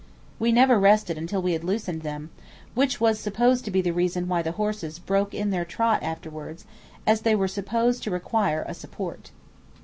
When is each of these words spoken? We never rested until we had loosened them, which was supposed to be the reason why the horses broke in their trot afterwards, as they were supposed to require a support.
We 0.39 0.51
never 0.51 0.79
rested 0.79 1.15
until 1.19 1.43
we 1.43 1.53
had 1.53 1.63
loosened 1.63 2.01
them, 2.01 2.31
which 2.73 2.99
was 2.99 3.19
supposed 3.19 3.65
to 3.65 3.69
be 3.71 3.81
the 3.81 3.93
reason 3.93 4.27
why 4.27 4.41
the 4.41 4.53
horses 4.53 4.97
broke 4.97 5.31
in 5.35 5.51
their 5.51 5.63
trot 5.63 6.01
afterwards, 6.01 6.65
as 7.05 7.21
they 7.21 7.35
were 7.35 7.47
supposed 7.47 8.01
to 8.05 8.09
require 8.09 8.65
a 8.67 8.73
support. 8.73 9.29